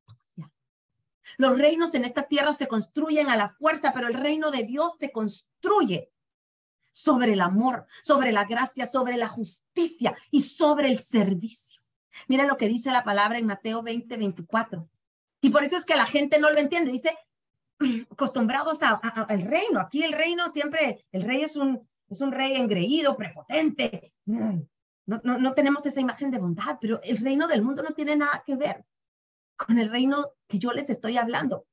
[1.36, 4.96] Los reinos en esta tierra se construyen a la fuerza, pero el reino de Dios
[4.98, 6.10] se construye
[6.92, 11.79] sobre el amor, sobre la gracia, sobre la justicia y sobre el servicio.
[12.28, 14.88] Mira lo que dice la palabra en Mateo 20, 24.
[15.42, 16.92] Y por eso es que la gente no lo entiende.
[16.92, 17.16] Dice,
[18.10, 19.80] acostumbrados al reino.
[19.80, 24.12] Aquí el reino siempre, el rey es un, es un rey engreído, prepotente.
[24.26, 24.66] No,
[25.06, 28.42] no, no tenemos esa imagen de bondad, pero el reino del mundo no tiene nada
[28.44, 28.84] que ver
[29.56, 31.66] con el reino que yo les estoy hablando.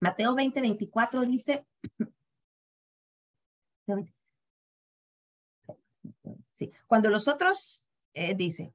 [0.00, 1.66] Mateo 20, 24 dice,
[6.52, 8.74] sí, cuando los otros, eh, dice,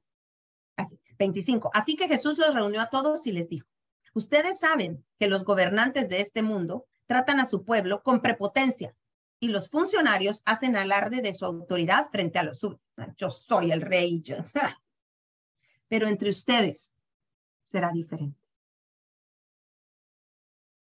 [1.22, 3.68] 25, así que Jesús los reunió a todos y les dijo,
[4.12, 8.96] ustedes saben que los gobernantes de este mundo tratan a su pueblo con prepotencia
[9.38, 13.16] y los funcionarios hacen alarde de su autoridad frente a los súbditos.
[13.16, 14.22] Yo soy el rey,
[15.88, 16.92] pero entre ustedes
[17.66, 18.40] será diferente.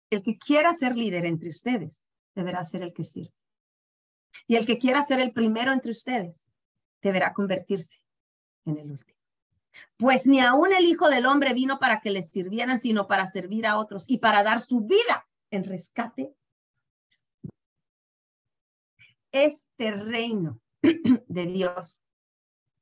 [0.09, 2.01] El que quiera ser líder entre ustedes
[2.35, 3.35] deberá ser el que sirve.
[4.47, 6.47] Y el que quiera ser el primero entre ustedes
[7.03, 8.01] deberá convertirse
[8.65, 9.14] en el último.
[9.97, 13.67] Pues ni aún el Hijo del Hombre vino para que les sirvieran, sino para servir
[13.67, 16.35] a otros y para dar su vida en rescate.
[19.33, 21.99] Este reino de Dios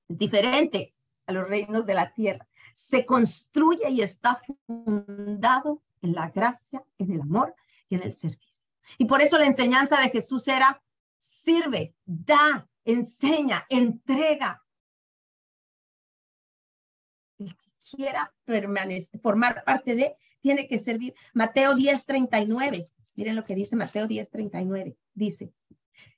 [0.08, 0.94] es diferente
[1.26, 2.46] a los reinos de la tierra.
[2.74, 7.54] Se construye y está fundado en la gracia, en el amor
[7.88, 8.62] y en el servicio.
[8.98, 10.82] Y por eso la enseñanza de Jesús era,
[11.16, 14.62] sirve, da, enseña, entrega.
[17.94, 21.14] Quiera permanecer, formar parte de, tiene que servir.
[21.34, 22.88] Mateo 10, 39.
[23.16, 24.96] Miren lo que dice Mateo 10, 39.
[25.14, 25.52] Dice,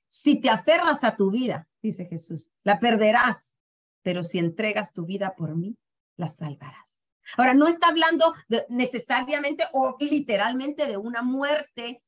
[0.07, 3.55] si te aferras a tu vida, dice Jesús, la perderás,
[4.01, 5.77] pero si entregas tu vida por mí,
[6.15, 6.85] la salvarás.
[7.37, 8.33] Ahora, no está hablando
[8.69, 12.03] necesariamente o literalmente de una muerte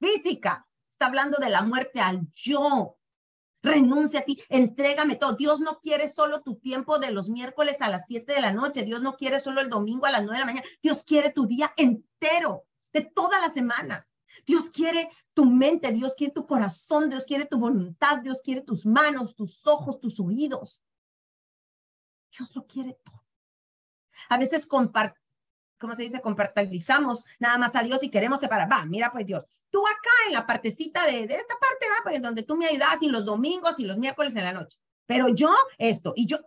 [0.00, 2.97] física, está hablando de la muerte al yo.
[3.62, 5.34] Renuncia a ti, entrégame todo.
[5.34, 8.84] Dios no quiere solo tu tiempo de los miércoles a las 7 de la noche,
[8.84, 11.46] Dios no quiere solo el domingo a las 9 de la mañana, Dios quiere tu
[11.46, 14.06] día entero, de toda la semana.
[14.46, 18.86] Dios quiere tu mente, Dios quiere tu corazón, Dios quiere tu voluntad, Dios quiere tus
[18.86, 20.82] manos, tus ojos, tus oídos.
[22.30, 23.24] Dios lo quiere todo.
[24.28, 25.16] A veces compart
[25.78, 26.20] ¿cómo se dice?
[26.20, 28.70] Compartalizamos nada más a Dios y queremos separar.
[28.70, 32.22] Va, mira pues Dios, tú acá en la partecita de, de esta parte, va, pues
[32.22, 34.78] donde tú me ayudas y los domingos y los miércoles en la noche.
[35.06, 36.38] Pero yo esto y yo,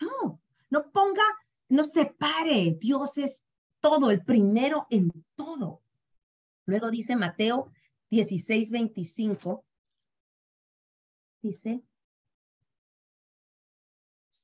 [0.00, 1.24] no, no ponga,
[1.68, 2.76] no separe.
[2.78, 3.42] Dios es
[3.80, 5.82] todo, el primero en todo.
[6.66, 7.72] Luego dice Mateo
[8.10, 9.64] 16, 25,
[11.42, 11.82] dice,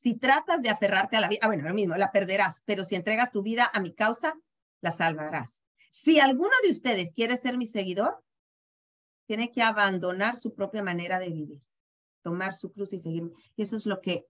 [0.03, 2.97] si tratas de aferrarte a la vida, ah, bueno, lo mismo, la perderás, pero si
[2.97, 4.35] entregas tu vida a mi causa,
[4.81, 5.63] la salvarás.
[5.91, 8.21] Si alguno de ustedes quiere ser mi seguidor,
[9.27, 11.63] tiene que abandonar su propia manera de vivir,
[12.23, 13.31] tomar su cruz y seguirme.
[13.55, 14.27] Y eso es lo que,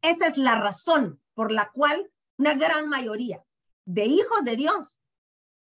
[0.00, 3.42] esa es la razón por la cual una gran mayoría
[3.84, 5.00] de hijos de Dios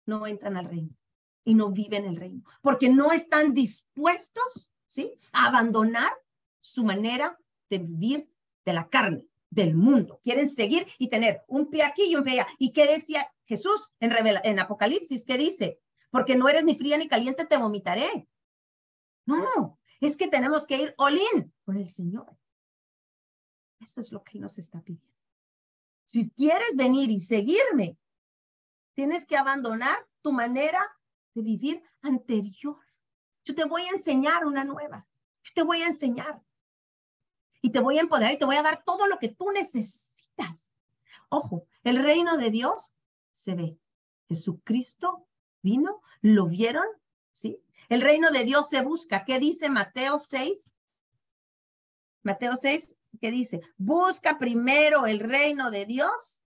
[0.06, 0.96] no entran al reino
[1.44, 5.18] y no viven el reino, porque no están dispuestos, ¿sí?
[5.32, 6.12] A abandonar
[6.60, 7.36] su manera
[7.68, 8.30] de vivir
[8.64, 10.20] de la carne del mundo.
[10.24, 12.48] Quieren seguir y tener un pie aquí y un pie allá.
[12.58, 14.12] ¿Y qué decía Jesús en,
[14.44, 15.26] en Apocalipsis?
[15.26, 15.78] ¿Qué dice?
[16.10, 18.26] Porque no eres ni fría ni caliente, te vomitaré.
[19.26, 20.94] No, es que tenemos que ir
[21.34, 22.26] in con el Señor.
[23.78, 25.12] Eso es lo que nos está pidiendo.
[26.04, 27.98] Si quieres venir y seguirme,
[28.94, 30.80] tienes que abandonar tu manera
[31.34, 32.78] de vivir anterior.
[33.44, 35.06] Yo te voy a enseñar una nueva.
[35.42, 36.42] Yo te voy a enseñar.
[37.62, 40.74] Y te voy a empoderar y te voy a dar todo lo que tú necesitas.
[41.28, 42.92] Ojo, el reino de Dios
[43.30, 43.78] se ve.
[44.28, 45.26] Jesucristo
[45.62, 46.84] vino, lo vieron,
[47.32, 47.62] ¿sí?
[47.88, 49.24] El reino de Dios se busca.
[49.24, 50.70] ¿Qué dice Mateo 6?
[52.24, 53.60] Mateo 6, ¿qué dice?
[53.76, 56.42] Busca primero el reino de Dios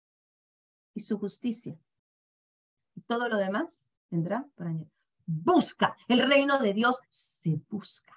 [0.94, 1.78] y su justicia.
[2.96, 4.90] Y todo lo demás vendrá por año.
[5.26, 8.14] Busca el reino de Dios, se busca.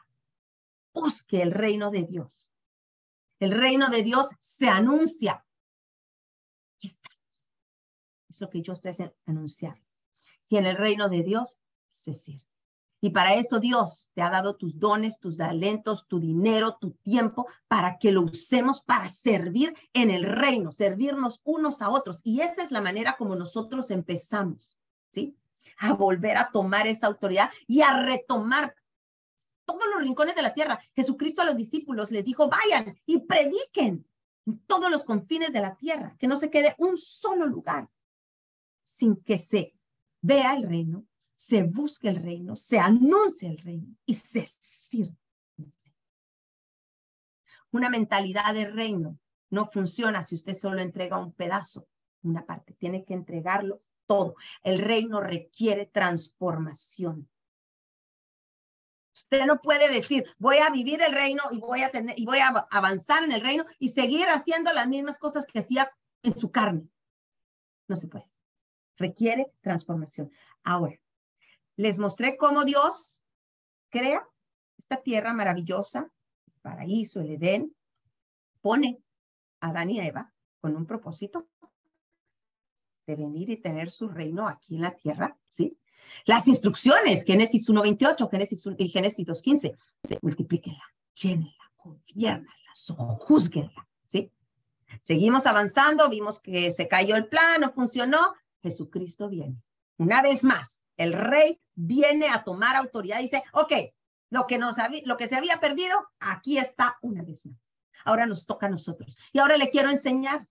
[0.92, 2.48] Busque el reino de Dios.
[3.40, 5.44] El reino de Dios se anuncia.
[6.76, 7.10] Aquí está.
[8.28, 9.80] Es lo que yo estoy haciendo, anunciar.
[10.48, 12.44] Y en el reino de Dios se sirve.
[13.04, 17.46] Y para eso Dios te ha dado tus dones, tus talentos, tu dinero, tu tiempo,
[17.68, 22.22] para que lo usemos para servir en el reino, servirnos unos a otros.
[22.24, 24.78] Y esa es la manera como nosotros empezamos,
[25.10, 25.36] ¿sí?
[25.76, 28.74] A volver a tomar esa autoridad y a retomar
[29.64, 30.78] todos los rincones de la tierra.
[30.94, 34.06] Jesucristo a los discípulos les dijo, vayan y prediquen
[34.46, 37.88] en todos los confines de la tierra, que no se quede un solo lugar
[38.82, 39.74] sin que se
[40.20, 45.16] vea el reino, se busque el reino, se anuncie el reino y se sirve.
[47.70, 49.18] Una mentalidad de reino
[49.50, 51.88] no funciona si usted solo entrega un pedazo,
[52.22, 54.36] una parte, tiene que entregarlo todo.
[54.62, 57.28] El reino requiere transformación.
[59.24, 62.38] Usted no puede decir, voy a vivir el reino y voy a tener y voy
[62.38, 65.90] a avanzar en el reino y seguir haciendo las mismas cosas que hacía
[66.22, 66.88] en su carne.
[67.88, 68.30] No se puede.
[68.96, 70.30] Requiere transformación.
[70.62, 70.98] Ahora,
[71.76, 73.20] les mostré cómo Dios
[73.90, 74.26] crea
[74.78, 76.10] esta tierra maravillosa,
[76.46, 77.74] el paraíso, el Edén,
[78.60, 79.02] pone
[79.60, 81.48] a Adán y Eva con un propósito
[83.06, 85.78] de venir y tener su reino aquí en la tierra, ¿sí?
[86.24, 89.76] Las instrucciones, Génesis 1.28, Génesis y Génesis 2.15,
[90.22, 94.30] multiplíquenla, llénenla, gobiernenla, sojúzguenla, ¿sí?
[95.02, 99.62] Seguimos avanzando, vimos que se cayó el plan, no funcionó, Jesucristo viene.
[99.98, 103.72] Una vez más, el rey viene a tomar autoridad y dice, ok,
[104.30, 107.58] lo que, nos lo que se había perdido, aquí está una vez más.
[108.04, 109.16] Ahora nos toca a nosotros.
[109.32, 110.46] Y ahora le quiero enseñar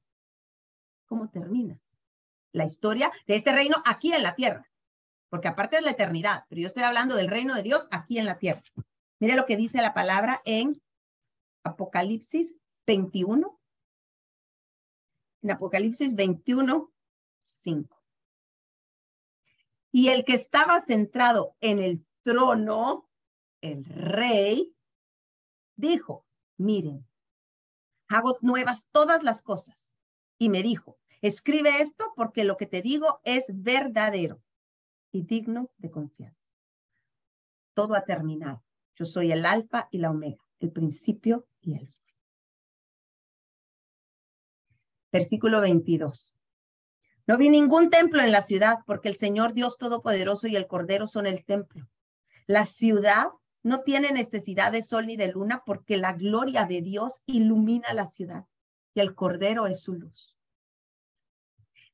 [1.06, 1.80] cómo termina
[2.52, 4.70] la historia de este reino aquí en la tierra
[5.34, 8.28] porque aparte es la eternidad, pero yo estoy hablando del reino de Dios aquí en
[8.28, 8.62] la tierra.
[9.20, 10.80] Mire lo que dice la palabra en
[11.64, 12.54] Apocalipsis
[12.86, 13.60] 21.
[15.42, 16.94] En Apocalipsis 21,
[17.42, 18.04] 5.
[19.92, 23.10] Y el que estaba centrado en el trono,
[23.62, 24.76] el rey,
[25.76, 27.08] dijo, miren,
[28.08, 29.96] hago nuevas todas las cosas.
[30.38, 34.43] Y me dijo, escribe esto porque lo que te digo es verdadero
[35.14, 36.42] y digno de confianza.
[37.74, 38.64] Todo ha terminado.
[38.96, 42.16] Yo soy el alfa y la omega, el principio y el fin.
[45.12, 46.36] Versículo 22.
[47.28, 51.08] No vi ningún templo en la ciudad porque el Señor Dios Todopoderoso y el Cordero
[51.08, 51.88] son el templo.
[52.48, 53.28] La ciudad
[53.62, 58.08] no tiene necesidad de sol ni de luna porque la gloria de Dios ilumina la
[58.08, 58.46] ciudad
[58.94, 60.36] y el Cordero es su luz.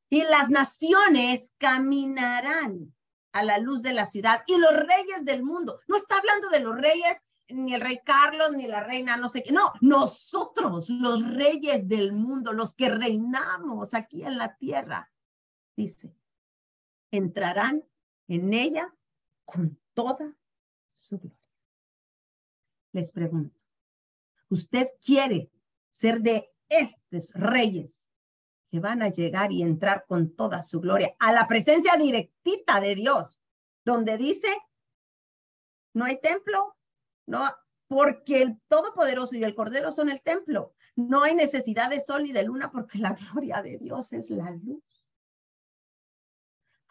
[0.10, 2.96] Y las naciones caminarán
[3.32, 5.80] a la luz de la ciudad y los reyes del mundo.
[5.88, 9.44] No está hablando de los reyes, ni el rey Carlos, ni la reina, no sé
[9.44, 9.52] qué.
[9.52, 15.12] No, nosotros, los reyes del mundo, los que reinamos aquí en la tierra,
[15.76, 16.14] dice,
[17.12, 17.84] entrarán
[18.28, 18.94] en ella
[19.46, 20.36] con toda
[20.92, 21.38] su gloria.
[22.92, 23.60] Les pregunto,
[24.50, 25.52] ¿usted quiere
[25.92, 28.09] ser de estos reyes
[28.70, 32.96] que van a llegar y entrar con toda su gloria a la presencia directita de
[32.96, 33.42] Dios,
[33.84, 34.48] donde dice,
[35.94, 36.76] no hay templo,
[37.26, 37.52] no,
[37.88, 40.74] porque el Todopoderoso y el Cordero son el templo.
[40.96, 44.52] No hay necesidad de sol ni de luna porque la gloria de Dios es la
[44.52, 44.84] luz.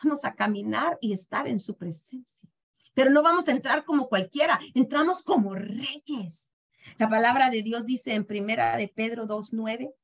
[0.03, 2.49] Vamos a caminar y estar en su presencia.
[2.95, 6.53] Pero no vamos a entrar como cualquiera, entramos como reyes.
[6.99, 9.95] La palabra de Dios dice en primera de Pedro 2.9,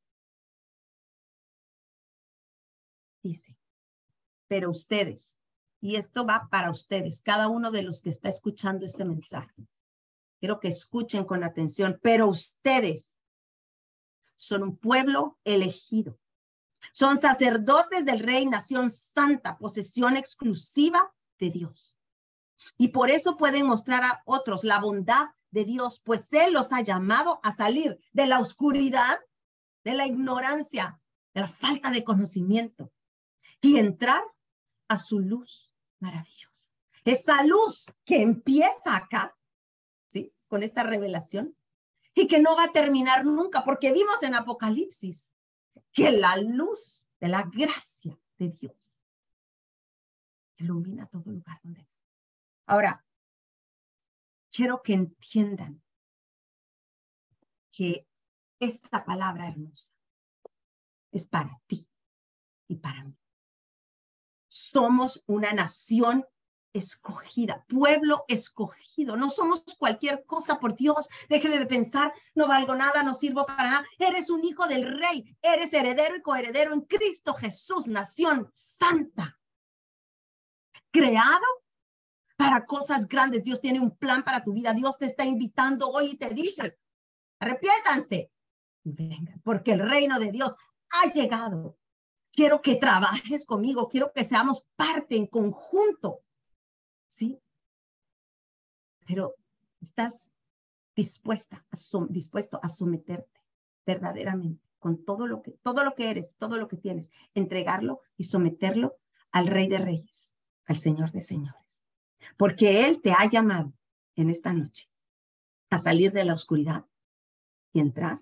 [3.25, 3.57] dice,
[4.47, 5.39] pero ustedes,
[5.81, 9.67] y esto va para ustedes, cada uno de los que está escuchando este mensaje,
[10.39, 13.17] quiero que escuchen con atención, pero ustedes
[14.37, 16.19] son un pueblo elegido,
[16.93, 21.97] son sacerdotes del rey, nación santa, posesión exclusiva de Dios.
[22.77, 26.83] Y por eso pueden mostrar a otros la bondad de Dios, pues Él los ha
[26.83, 29.19] llamado a salir de la oscuridad,
[29.83, 31.01] de la ignorancia,
[31.33, 32.93] de la falta de conocimiento
[33.65, 34.23] y entrar
[34.89, 36.69] a su luz maravillosa.
[37.03, 39.35] Esa luz que empieza acá,
[40.07, 40.35] ¿sí?
[40.49, 41.57] Con esta revelación,
[42.15, 45.33] y que no va a terminar nunca, porque vimos en Apocalipsis
[45.93, 48.99] que la luz de la gracia de Dios
[50.57, 51.89] ilumina todo lugar donde.
[52.67, 53.03] Ahora,
[54.51, 55.83] quiero que entiendan
[57.73, 58.07] que
[58.61, 59.95] esta palabra hermosa
[61.11, 61.89] es para ti
[62.69, 63.17] y para mí.
[64.75, 66.27] Somos una nación
[66.73, 69.17] escogida, pueblo escogido.
[69.17, 71.09] No somos cualquier cosa por Dios.
[71.29, 73.87] Deje de pensar, no valgo nada, no sirvo para nada.
[74.01, 79.39] Eres un hijo del rey, eres heredero y coheredero en Cristo Jesús, nación santa.
[80.91, 81.47] Creado
[82.37, 83.45] para cosas grandes.
[83.45, 84.73] Dios tiene un plan para tu vida.
[84.73, 86.77] Dios te está invitando hoy y te dice,
[87.39, 88.33] arrepiéntanse.
[88.83, 90.57] Vengan, porque el reino de Dios
[90.91, 91.79] ha llegado.
[92.35, 96.25] Quiero que trabajes conmigo, quiero que seamos parte en conjunto
[97.15, 97.41] ¿sí?
[99.07, 99.35] Pero
[99.81, 100.31] estás
[100.97, 101.65] dispuesta,
[102.09, 103.41] dispuesto a someterte
[103.87, 108.25] verdaderamente con todo lo que, todo lo que eres, todo lo que tienes, entregarlo y
[108.25, 108.97] someterlo
[109.31, 110.35] al Rey de Reyes,
[110.67, 111.83] al Señor de Señores.
[112.37, 113.73] Porque Él te ha llamado
[114.17, 114.89] en esta noche
[115.71, 116.85] a salir de la oscuridad
[117.73, 118.21] y entrar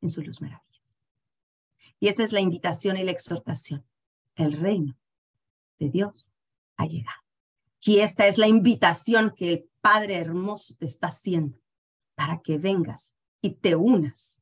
[0.00, 0.65] en su luz maravillosa.
[2.00, 3.84] Y esa es la invitación y la exhortación.
[4.34, 4.96] El reino
[5.78, 6.28] de Dios
[6.76, 7.20] ha llegado.
[7.80, 11.58] Y esta es la invitación que el Padre hermoso te está haciendo
[12.16, 14.40] para que vengas y te unas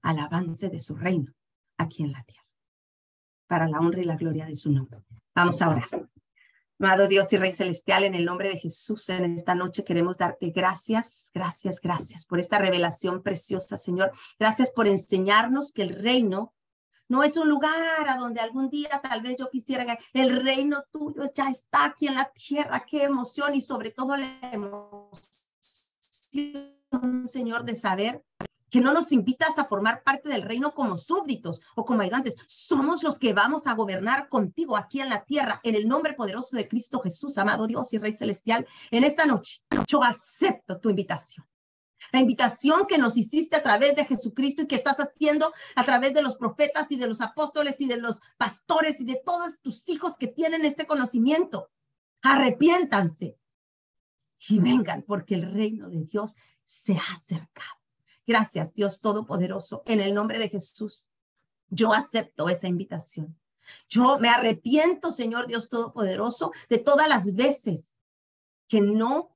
[0.00, 1.34] al avance de su reino
[1.76, 2.46] aquí en la tierra,
[3.46, 5.00] para la honra y la gloria de su nombre.
[5.34, 6.08] Vamos a orar.
[6.78, 10.50] Amado Dios y Rey Celestial, en el nombre de Jesús, en esta noche queremos darte
[10.50, 14.12] gracias, gracias, gracias por esta revelación preciosa, Señor.
[14.38, 16.54] Gracias por enseñarnos que el reino
[17.08, 21.22] no es un lugar a donde algún día tal vez yo quisiera el reino tuyo
[21.34, 22.84] ya está aquí en la tierra.
[22.88, 25.12] Qué emoción y sobre todo la emoción,
[27.26, 28.24] Señor, de saber
[28.70, 32.36] que no nos invitas a formar parte del reino como súbditos o como ayudantes.
[32.46, 36.56] Somos los que vamos a gobernar contigo aquí en la tierra, en el nombre poderoso
[36.56, 38.66] de Cristo Jesús, amado Dios y Rey Celestial.
[38.90, 41.46] En esta noche, yo acepto tu invitación.
[42.16, 46.14] La invitación que nos hiciste a través de Jesucristo y que estás haciendo a través
[46.14, 49.86] de los profetas y de los apóstoles y de los pastores y de todos tus
[49.90, 51.68] hijos que tienen este conocimiento.
[52.22, 53.36] Arrepiéntanse
[54.48, 57.76] y vengan porque el reino de Dios se ha acercado.
[58.26, 61.10] Gracias, Dios Todopoderoso, en el nombre de Jesús.
[61.68, 63.38] Yo acepto esa invitación.
[63.90, 67.92] Yo me arrepiento, Señor Dios Todopoderoso, de todas las veces
[68.68, 69.35] que no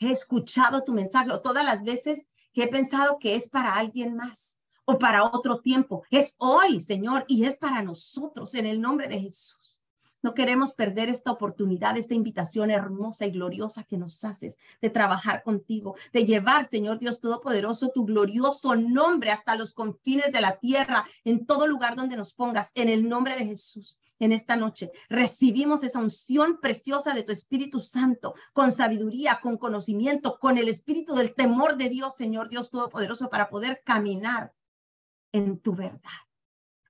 [0.00, 4.16] he escuchado tu mensaje o todas las veces que he pensado que es para alguien
[4.16, 6.02] más o para otro tiempo.
[6.10, 9.69] Es hoy, Señor, y es para nosotros en el nombre de Jesús.
[10.22, 15.42] No queremos perder esta oportunidad, esta invitación hermosa y gloriosa que nos haces de trabajar
[15.42, 21.06] contigo, de llevar, Señor Dios Todopoderoso, tu glorioso nombre hasta los confines de la tierra,
[21.24, 23.98] en todo lugar donde nos pongas, en el nombre de Jesús.
[24.18, 30.38] En esta noche recibimos esa unción preciosa de tu Espíritu Santo, con sabiduría, con conocimiento,
[30.38, 34.52] con el espíritu del temor de Dios, Señor Dios Todopoderoso, para poder caminar
[35.32, 36.20] en tu verdad,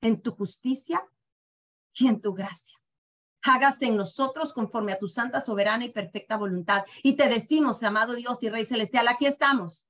[0.01, 1.07] en tu justicia
[1.95, 2.80] y en tu gracia
[3.43, 6.85] hágase en nosotros conforme a tu santa, soberana y perfecta voluntad.
[7.03, 9.87] Y te decimos, amado Dios y Rey Celestial, aquí estamos.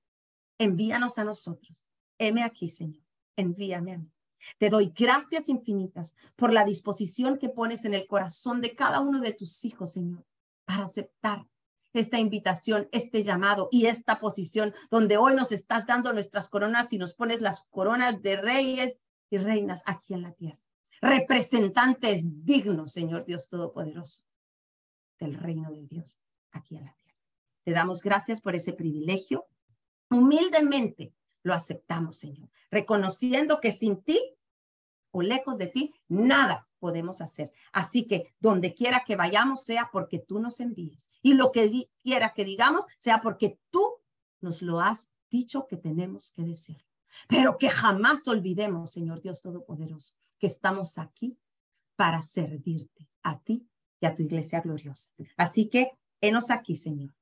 [0.58, 1.90] Envíanos a nosotros.
[2.18, 3.02] Heme aquí, Señor.
[3.36, 4.10] Envíame a mí.
[4.58, 9.20] Te doy gracias infinitas por la disposición que pones en el corazón de cada uno
[9.20, 10.24] de tus hijos, Señor,
[10.64, 11.46] para aceptar
[11.92, 16.98] esta invitación, este llamado y esta posición donde hoy nos estás dando nuestras coronas y
[16.98, 20.60] nos pones las coronas de reyes y reinas aquí en la tierra
[21.00, 24.22] representantes dignos, Señor Dios Todopoderoso,
[25.18, 26.18] del reino de Dios
[26.50, 27.18] aquí en la tierra.
[27.64, 29.46] Te damos gracias por ese privilegio.
[30.10, 34.18] Humildemente lo aceptamos, Señor, reconociendo que sin ti
[35.12, 37.52] o lejos de ti, nada podemos hacer.
[37.72, 41.08] Así que donde quiera que vayamos, sea porque tú nos envíes.
[41.22, 43.96] Y lo que quiera que digamos, sea porque tú
[44.40, 46.89] nos lo has dicho que tenemos que decir.
[47.28, 51.38] Pero que jamás olvidemos, Señor Dios Todopoderoso, que estamos aquí
[51.96, 53.66] para servirte a ti
[54.00, 55.10] y a tu iglesia gloriosa.
[55.36, 57.14] Así que, enos aquí, Señor.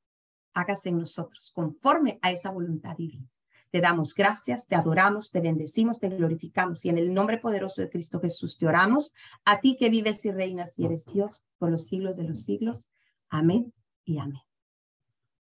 [0.55, 3.29] Hágase en nosotros conforme a esa voluntad divina.
[3.71, 7.91] Te damos gracias, te adoramos, te bendecimos, te glorificamos y en el nombre poderoso de
[7.91, 9.13] Cristo Jesús te oramos,
[9.45, 12.89] a ti que vives y reinas y eres Dios por los siglos de los siglos.
[13.29, 13.75] Amén
[14.05, 14.41] y amén.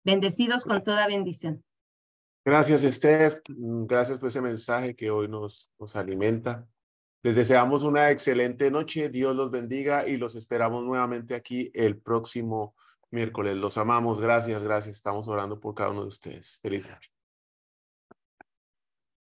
[0.04, 1.64] Bendecidos con toda bendición.
[2.48, 3.42] Gracias, Steph.
[3.50, 6.66] Gracias por ese mensaje que hoy nos, nos alimenta.
[7.22, 12.74] Les deseamos una excelente noche, Dios los bendiga y los esperamos nuevamente aquí el próximo
[13.12, 13.58] miércoles.
[13.58, 14.96] Los amamos, gracias, gracias.
[14.96, 16.58] Estamos orando por cada uno de ustedes.
[16.62, 17.17] Feliz noche.